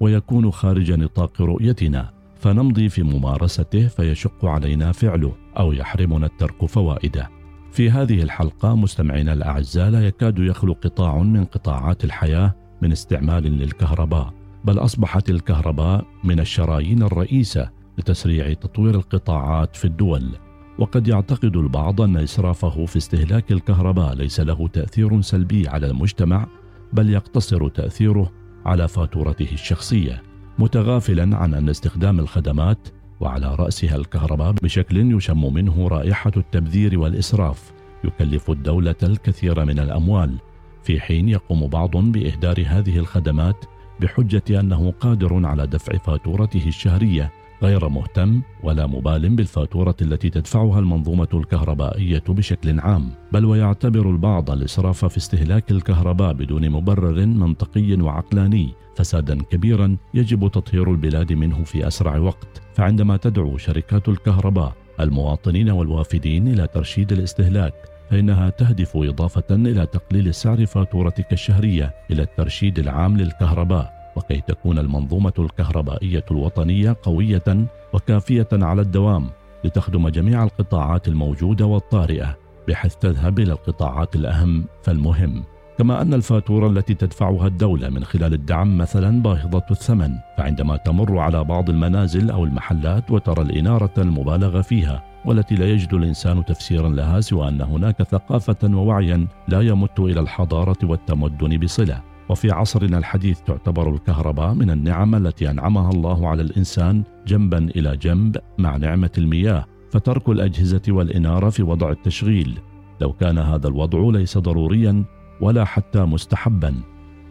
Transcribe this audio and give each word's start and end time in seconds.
ويكون 0.00 0.50
خارج 0.50 0.92
نطاق 0.92 1.42
رؤيتنا 1.42 2.10
فنمضي 2.36 2.88
في 2.88 3.02
ممارسته 3.02 3.88
فيشق 3.88 4.44
علينا 4.44 4.92
فعله 4.92 5.32
أو 5.58 5.72
يحرمنا 5.72 6.26
الترك 6.26 6.64
فوائده. 6.64 7.30
في 7.72 7.90
هذه 7.90 8.22
الحلقة 8.22 8.76
مستمعينا 8.76 9.32
الأعزاء 9.32 9.90
لا 9.90 10.06
يكاد 10.06 10.38
يخلو 10.38 10.72
قطاع 10.72 11.18
من 11.18 11.44
قطاعات 11.44 12.04
الحياة 12.04 12.54
من 12.82 12.92
استعمال 12.92 13.42
للكهرباء، 13.42 14.32
بل 14.64 14.78
أصبحت 14.78 15.30
الكهرباء 15.30 16.04
من 16.24 16.40
الشرايين 16.40 17.02
الرئيسة 17.02 17.70
لتسريع 17.98 18.52
تطوير 18.52 18.94
القطاعات 18.94 19.76
في 19.76 19.84
الدول. 19.84 20.30
وقد 20.78 21.08
يعتقد 21.08 21.56
البعض 21.56 22.00
أن 22.00 22.16
إسرافه 22.16 22.86
في 22.86 22.96
استهلاك 22.96 23.52
الكهرباء 23.52 24.14
ليس 24.14 24.40
له 24.40 24.68
تأثير 24.68 25.20
سلبي 25.20 25.68
على 25.68 25.86
المجتمع 25.86 26.46
بل 26.92 27.10
يقتصر 27.10 27.68
تأثيره 27.68 28.32
على 28.66 28.88
فاتورته 28.88 29.48
الشخصية 29.52 30.22
متغافلا 30.58 31.36
عن 31.36 31.54
أن 31.54 31.68
استخدام 31.68 32.18
الخدمات 32.20 32.88
وعلى 33.20 33.54
رأسها 33.54 33.96
الكهرباء 33.96 34.52
بشكل 34.52 35.16
يشم 35.16 35.54
منه 35.54 35.88
رائحة 35.88 36.32
التبذير 36.36 36.98
والإسراف 36.98 37.72
يكلف 38.04 38.50
الدولة 38.50 38.94
الكثير 39.02 39.64
من 39.64 39.78
الأموال 39.78 40.38
في 40.82 41.00
حين 41.00 41.28
يقوم 41.28 41.66
بعض 41.66 41.96
بإهدار 41.96 42.64
هذه 42.66 42.98
الخدمات 42.98 43.64
بحجة 44.00 44.60
أنه 44.60 44.90
قادر 45.00 45.46
على 45.46 45.66
دفع 45.66 45.98
فاتورته 45.98 46.68
الشهرية 46.68 47.32
غير 47.64 47.88
مهتم 47.88 48.42
ولا 48.62 48.86
مبال 48.86 49.36
بالفاتورة 49.36 49.96
التي 50.02 50.30
تدفعها 50.30 50.78
المنظومة 50.78 51.28
الكهربائية 51.34 52.22
بشكل 52.28 52.80
عام، 52.80 53.10
بل 53.32 53.44
ويعتبر 53.44 54.10
البعض 54.10 54.50
الإسراف 54.50 55.04
في 55.04 55.16
استهلاك 55.16 55.70
الكهرباء 55.70 56.32
بدون 56.32 56.70
مبرر 56.70 57.26
منطقي 57.26 57.94
وعقلاني. 58.00 58.74
فسادا 58.96 59.42
كبيرا 59.42 59.96
يجب 60.14 60.48
تطهير 60.48 60.90
البلاد 60.90 61.32
منه 61.32 61.64
في 61.64 61.86
أسرع 61.86 62.18
وقت، 62.18 62.62
فعندما 62.74 63.16
تدعو 63.16 63.56
شركات 63.56 64.08
الكهرباء 64.08 64.72
المواطنين 65.00 65.70
والوافدين 65.70 66.48
إلى 66.48 66.66
ترشيد 66.66 67.12
الاستهلاك 67.12 67.74
فإنها 68.10 68.50
تهدف 68.50 68.96
إضافة 68.96 69.50
إلى 69.50 69.86
تقليل 69.86 70.34
سعر 70.34 70.66
فاتورتك 70.66 71.32
الشهرية 71.32 71.94
إلى 72.10 72.22
الترشيد 72.22 72.78
العام 72.78 73.16
للكهرباء. 73.16 74.03
وكي 74.16 74.40
تكون 74.40 74.78
المنظومة 74.78 75.32
الكهربائية 75.38 76.24
الوطنية 76.30 76.96
قوية 77.02 77.66
وكافية 77.92 78.48
على 78.52 78.82
الدوام 78.82 79.30
لتخدم 79.64 80.08
جميع 80.08 80.44
القطاعات 80.44 81.08
الموجودة 81.08 81.66
والطارئة 81.66 82.36
بحيث 82.68 82.94
تذهب 82.94 83.38
إلى 83.38 83.52
القطاعات 83.52 84.16
الأهم 84.16 84.64
فالمهم. 84.82 85.44
كما 85.78 86.02
أن 86.02 86.14
الفاتورة 86.14 86.68
التي 86.68 86.94
تدفعها 86.94 87.46
الدولة 87.46 87.88
من 87.88 88.04
خلال 88.04 88.34
الدعم 88.34 88.78
مثلا 88.78 89.22
باهظة 89.22 89.64
الثمن 89.70 90.14
فعندما 90.38 90.76
تمر 90.76 91.18
على 91.18 91.44
بعض 91.44 91.70
المنازل 91.70 92.30
أو 92.30 92.44
المحلات 92.44 93.10
وترى 93.10 93.42
الإنارة 93.42 93.92
المبالغ 93.98 94.62
فيها 94.62 95.02
والتي 95.24 95.54
لا 95.54 95.66
يجد 95.66 95.94
الإنسان 95.94 96.44
تفسيرا 96.44 96.88
لها 96.88 97.20
سوى 97.20 97.48
أن 97.48 97.60
هناك 97.60 98.02
ثقافة 98.02 98.56
ووعيا 98.64 99.26
لا 99.48 99.60
يمت 99.60 100.00
إلى 100.00 100.20
الحضارة 100.20 100.78
والتمدن 100.82 101.58
بصلة. 101.58 102.13
وفي 102.28 102.50
عصرنا 102.50 102.98
الحديث 102.98 103.40
تعتبر 103.40 103.94
الكهرباء 103.94 104.54
من 104.54 104.70
النعم 104.70 105.14
التي 105.14 105.50
أنعمها 105.50 105.90
الله 105.90 106.28
على 106.28 106.42
الإنسان 106.42 107.02
جنبا 107.26 107.58
إلى 107.58 107.96
جنب 107.96 108.36
مع 108.58 108.76
نعمة 108.76 109.10
المياه 109.18 109.66
فترك 109.90 110.28
الأجهزة 110.28 110.82
والإنارة 110.88 111.50
في 111.50 111.62
وضع 111.62 111.90
التشغيل. 111.90 112.58
لو 113.00 113.12
كان 113.12 113.38
هذا 113.38 113.68
الوضع 113.68 114.18
ليس 114.18 114.38
ضروريا 114.38 115.04
ولا 115.40 115.64
حتى 115.64 116.00
مستحبا. 116.00 116.74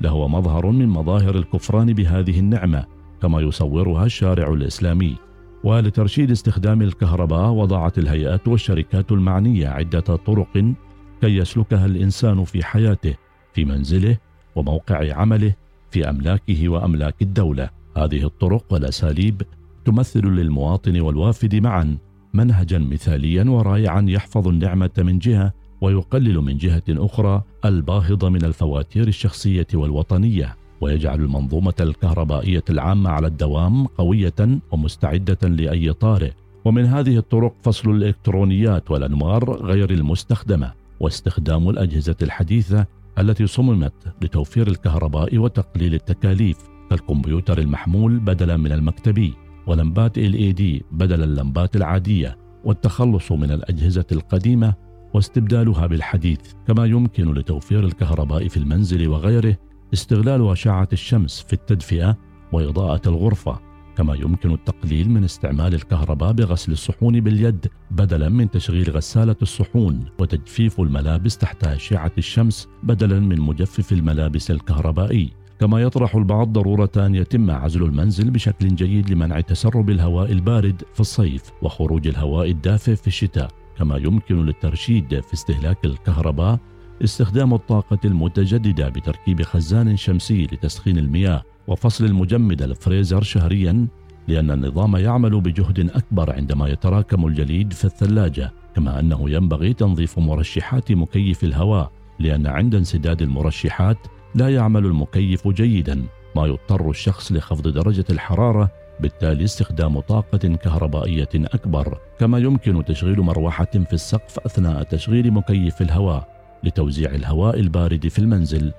لهو 0.00 0.28
مظهر 0.28 0.66
من 0.66 0.88
مظاهر 0.88 1.36
الكفران 1.36 1.92
بهذه 1.92 2.38
النعمة 2.38 2.84
كما 3.22 3.40
يصورها 3.40 4.04
الشارع 4.04 4.52
الإسلامي. 4.52 5.16
ولترشيد 5.64 6.30
استخدام 6.30 6.82
الكهرباء 6.82 7.50
وضعت 7.50 7.98
الهيئات 7.98 8.48
والشركات 8.48 9.12
المعنية 9.12 9.68
عدة 9.68 10.00
طرق 10.00 10.74
كي 11.20 11.36
يسلكها 11.36 11.86
الإنسان 11.86 12.44
في 12.44 12.64
حياته 12.64 13.14
في 13.52 13.64
منزله 13.64 14.16
وموقع 14.58 15.14
عمله 15.14 15.54
في 15.90 16.10
أملاكه 16.10 16.68
وأملاك 16.68 17.22
الدولة. 17.22 17.70
هذه 17.96 18.24
الطرق 18.24 18.64
والأساليب 18.70 19.42
تمثل 19.84 20.26
للمواطن 20.26 21.00
والوافد 21.00 21.54
معا 21.54 21.96
منهجا 22.34 22.78
مثاليا 22.78 23.44
ورائعا 23.44 24.04
يحفظ 24.08 24.48
النعمة 24.48 24.90
من 24.98 25.18
جهة 25.18 25.52
ويقلل 25.80 26.38
من 26.38 26.56
جهة 26.56 26.82
أخرى 26.88 27.42
الباهظ 27.64 28.24
من 28.24 28.44
الفواتير 28.44 29.08
الشخصية 29.08 29.66
والوطنية 29.74 30.56
ويجعل 30.80 31.20
المنظومة 31.20 31.74
الكهربائية 31.80 32.64
العامة 32.70 33.10
على 33.10 33.26
الدوام 33.26 33.86
قوية 33.86 34.60
ومستعدة 34.70 35.48
لأي 35.48 35.92
طارئ. 35.92 36.30
ومن 36.64 36.84
هذه 36.84 37.16
الطرق 37.18 37.54
فصل 37.62 37.90
الإلكترونيات 37.90 38.90
والأنوار 38.90 39.50
غير 39.50 39.90
المستخدمة 39.90 40.72
واستخدام 41.00 41.68
الأجهزة 41.68 42.16
الحديثة 42.22 42.86
التي 43.18 43.46
صممت 43.46 43.92
لتوفير 44.22 44.68
الكهرباء 44.68 45.38
وتقليل 45.38 45.94
التكاليف 45.94 46.56
كالكمبيوتر 46.90 47.58
المحمول 47.58 48.18
بدلا 48.18 48.56
من 48.56 48.72
المكتبي 48.72 49.34
ولمبات 49.66 50.18
LED 50.18 50.62
بدل 50.92 51.22
اللمبات 51.22 51.76
العادية 51.76 52.38
والتخلص 52.64 53.32
من 53.32 53.50
الأجهزة 53.50 54.06
القديمة 54.12 54.74
واستبدالها 55.14 55.86
بالحديث. 55.86 56.40
كما 56.66 56.86
يمكن 56.86 57.34
لتوفير 57.34 57.84
الكهرباء 57.84 58.48
في 58.48 58.56
المنزل 58.56 59.08
وغيره 59.08 59.56
استغلال 59.92 60.50
أشعة 60.50 60.88
الشمس 60.92 61.40
في 61.40 61.52
التدفئة 61.52 62.16
وإضاءة 62.52 63.08
الغرفة 63.08 63.67
كما 63.98 64.14
يمكن 64.14 64.52
التقليل 64.52 65.10
من 65.10 65.24
استعمال 65.24 65.74
الكهرباء 65.74 66.32
بغسل 66.32 66.72
الصحون 66.72 67.20
باليد 67.20 67.66
بدلا 67.90 68.28
من 68.28 68.50
تشغيل 68.50 68.90
غسالة 68.90 69.36
الصحون 69.42 70.04
وتجفيف 70.18 70.80
الملابس 70.80 71.38
تحت 71.38 71.64
أشعة 71.64 72.12
الشمس 72.18 72.68
بدلا 72.82 73.20
من 73.20 73.40
مجفف 73.40 73.92
الملابس 73.92 74.50
الكهربائي. 74.50 75.32
كما 75.60 75.80
يطرح 75.80 76.16
البعض 76.16 76.52
ضرورة 76.52 76.90
أن 76.96 77.14
يتم 77.14 77.50
عزل 77.50 77.82
المنزل 77.82 78.30
بشكل 78.30 78.74
جيد 78.74 79.10
لمنع 79.10 79.40
تسرب 79.40 79.90
الهواء 79.90 80.32
البارد 80.32 80.82
في 80.94 81.00
الصيف 81.00 81.42
وخروج 81.62 82.08
الهواء 82.08 82.50
الدافئ 82.50 82.96
في 82.96 83.06
الشتاء. 83.06 83.50
كما 83.78 83.96
يمكن 83.96 84.46
للترشيد 84.46 85.20
في 85.20 85.34
استهلاك 85.34 85.84
الكهرباء 85.84 86.58
استخدام 87.04 87.54
الطاقة 87.54 87.98
المتجددة 88.04 88.88
بتركيب 88.88 89.42
خزان 89.42 89.96
شمسي 89.96 90.44
لتسخين 90.44 90.98
المياه 90.98 91.42
وفصل 91.66 92.04
المجمد 92.04 92.62
الفريزر 92.62 93.22
شهريا 93.22 93.86
لأن 94.28 94.50
النظام 94.50 94.96
يعمل 94.96 95.40
بجهد 95.40 95.90
أكبر 95.90 96.32
عندما 96.32 96.68
يتراكم 96.68 97.26
الجليد 97.26 97.72
في 97.72 97.84
الثلاجة 97.84 98.52
كما 98.76 99.00
أنه 99.00 99.30
ينبغي 99.30 99.72
تنظيف 99.72 100.18
مرشحات 100.18 100.92
مكيف 100.92 101.44
الهواء 101.44 101.92
لأن 102.18 102.46
عند 102.46 102.74
انسداد 102.74 103.22
المرشحات 103.22 103.98
لا 104.34 104.48
يعمل 104.48 104.86
المكيف 104.86 105.48
جيدا 105.48 106.06
ما 106.36 106.46
يضطر 106.46 106.90
الشخص 106.90 107.32
لخفض 107.32 107.68
درجة 107.68 108.04
الحرارة 108.10 108.70
بالتالي 109.00 109.44
استخدام 109.44 110.00
طاقة 110.00 110.38
كهربائية 110.38 111.28
أكبر 111.34 111.98
كما 112.18 112.38
يمكن 112.38 112.84
تشغيل 112.84 113.20
مروحة 113.20 113.64
في 113.64 113.92
السقف 113.92 114.38
أثناء 114.38 114.82
تشغيل 114.82 115.30
مكيف 115.30 115.82
الهواء. 115.82 116.37
لتوزيع 116.64 117.10
الهواء 117.10 117.60
البارد 117.60 118.08
في 118.08 118.18
المنزل. 118.18 118.72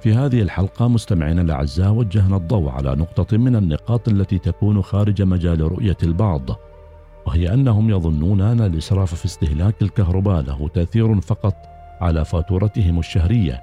في 0.00 0.14
هذه 0.14 0.42
الحلقة 0.42 0.88
مستمعينا 0.88 1.42
الأعزاء 1.42 1.92
وجهنا 1.92 2.36
الضوء 2.36 2.70
على 2.70 2.96
نقطة 2.96 3.36
من 3.36 3.56
النقاط 3.56 4.08
التي 4.08 4.38
تكون 4.38 4.82
خارج 4.82 5.22
مجال 5.22 5.60
رؤية 5.60 5.96
البعض 6.02 6.50
وهي 7.26 7.54
أنهم 7.54 7.90
يظنون 7.90 8.40
أن 8.40 8.60
الإسراف 8.60 9.14
في 9.14 9.24
استهلاك 9.24 9.82
الكهرباء 9.82 10.42
له 10.42 10.68
تأثير 10.68 11.20
فقط 11.20 11.54
على 12.00 12.24
فاتورتهم 12.24 12.98
الشهرية 12.98 13.60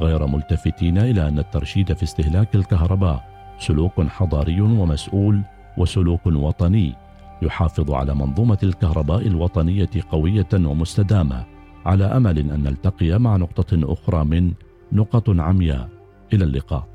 غير 0.00 0.26
ملتفتين 0.26 0.98
إلى 0.98 1.28
أن 1.28 1.38
الترشيد 1.38 1.92
في 1.92 2.02
استهلاك 2.02 2.54
الكهرباء 2.54 3.24
سلوك 3.58 4.00
حضاري 4.00 4.60
ومسؤول 4.60 5.42
وسلوك 5.76 6.26
وطني 6.26 6.94
يحافظ 7.42 7.90
على 7.90 8.14
منظومة 8.14 8.58
الكهرباء 8.62 9.26
الوطنية 9.26 9.90
قوية 10.10 10.48
ومستدامة. 10.54 11.53
على 11.86 12.04
أمل 12.04 12.38
أن 12.38 12.62
نلتقي 12.62 13.18
مع 13.18 13.36
نقطة 13.36 13.92
أخرى 13.92 14.24
من 14.24 14.52
نقط 14.92 15.30
عمياء. 15.30 15.88
إلى 16.32 16.44
اللقاء. 16.44 16.86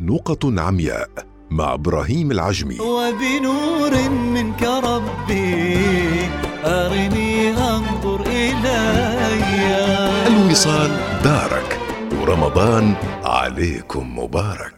نقط 0.00 0.46
عمياء 0.46 1.08
مع 1.50 1.74
إبراهيم 1.74 2.30
العجمي. 2.30 2.74
وبنور 2.74 4.10
منك 4.10 4.62
ربي 4.62 5.76
أرني 6.64 7.48
أنظر 7.50 8.20
إلي. 8.26 8.92
الوصال 10.26 10.90
دارك. 11.24 11.78
ورمضان 12.20 12.94
عليكم 13.24 14.18
مبارك. 14.18 14.70